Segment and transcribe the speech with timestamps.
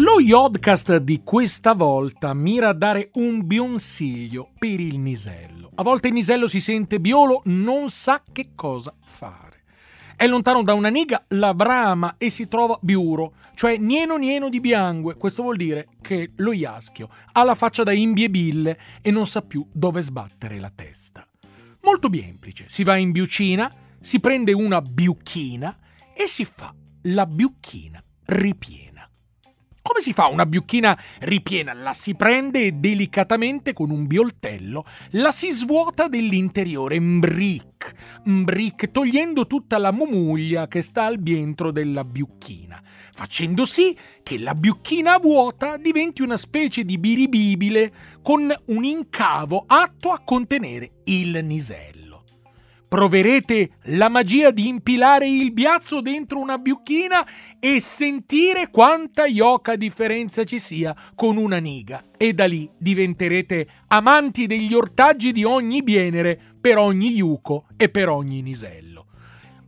[0.00, 5.72] Lo Yodcast di questa volta mira a dare un bionsiglio per il nisello.
[5.74, 9.64] A volte il nisello si sente biolo, non sa che cosa fare.
[10.14, 14.60] È lontano da una niga, la brama e si trova biuro, cioè nieno nieno di
[14.60, 15.16] biangue.
[15.16, 19.66] Questo vuol dire che lo iaschio ha la faccia da imbiebille e non sa più
[19.72, 21.26] dove sbattere la testa.
[21.82, 25.76] Molto semplice, si va in biucina, si prende una biucchina
[26.14, 26.72] e si fa
[27.02, 28.97] la biucchina ripiena.
[29.88, 31.72] Come si fa una biucchina ripiena?
[31.72, 39.46] La si prende e delicatamente con un bioltello la si svuota dell'interiore, mbric, mbric, togliendo
[39.46, 42.78] tutta la mumuglia che sta al bientro della biucchina,
[43.14, 50.10] facendo sì che la biucchina vuota diventi una specie di biribibile con un incavo atto
[50.10, 51.97] a contenere il nisello.
[52.88, 57.26] Proverete la magia di impilare il biazzo dentro una biucchina
[57.60, 62.04] e sentire quanta ioca differenza ci sia con una niga.
[62.16, 68.08] E da lì diventerete amanti degli ortaggi di ogni bienere per ogni iuco e per
[68.08, 69.04] ogni nisello.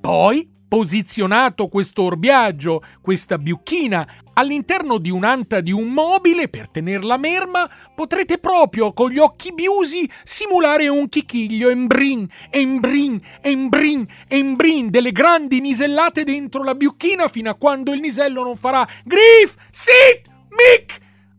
[0.00, 7.68] Poi posizionato questo orbiaggio, questa biucchina, all'interno di un'anta di un mobile per tenerla merma,
[7.94, 15.60] potrete proprio con gli occhi biusi simulare un chichiglio embrin, embrin, embrin, embrin delle grandi
[15.60, 20.83] nisellate dentro la biucchina fino a quando il nisello non farà grif, sit, mic,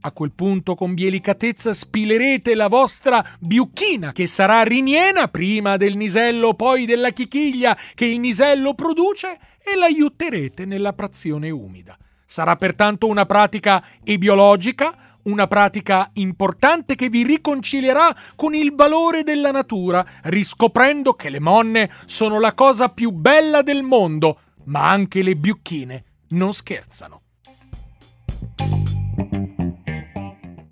[0.06, 6.54] a quel punto con bielicatezza spilerete la vostra biucchina, che sarà riniena prima del nisello,
[6.54, 11.98] poi della chichiglia che il nisello produce, e l'aiuterete nella prazione umida.
[12.24, 19.50] Sarà pertanto una pratica ebiologica, una pratica importante che vi riconcilierà con il valore della
[19.50, 25.36] natura, riscoprendo che le monne sono la cosa più bella del mondo, ma anche le
[25.36, 27.22] biucchine non scherzano.